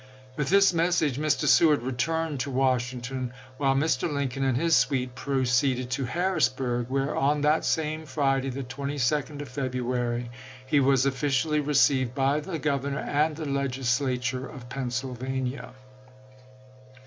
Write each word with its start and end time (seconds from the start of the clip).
With 0.35 0.49
this 0.49 0.73
Nov.3,ri867. 0.73 1.17
message 1.19 1.19
Mr. 1.19 1.45
Seward 1.47 1.83
returned 1.83 2.39
to 2.39 2.49
Washington, 2.49 3.31
while 3.57 3.75
Mr. 3.75 4.11
Lincoln 4.11 4.43
and 4.43 4.57
his 4.57 4.75
suite 4.75 5.13
proceeded 5.13 5.91
to 5.91 6.05
Harrisburg, 6.05 6.89
where 6.89 7.15
on 7.15 7.41
that 7.41 7.63
same 7.65 8.07
Friday, 8.07 8.49
the 8.49 8.63
22d 8.63 9.41
of 9.43 9.47
February, 9.47 10.21
im. 10.21 10.29
he 10.65 10.79
was 10.79 11.05
officially 11.05 11.59
received 11.59 12.15
by 12.15 12.39
the 12.39 12.57
Governor 12.57 12.97
and 13.01 13.35
the 13.35 13.45
Legislature 13.45 14.47
of 14.49 14.67
Pennsylvania. 14.69 15.71